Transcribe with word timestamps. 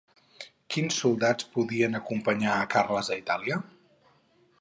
Quins 0.75 0.95
soldats 1.01 1.47
podien 1.57 1.97
acompanyar 1.99 2.55
a 2.55 2.65
Carles 2.73 3.13
a 3.17 3.19
Itàlia? 3.21 3.59